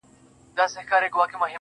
[0.55, 1.49] د لاسونو په پياله کې اوښکي راوړې,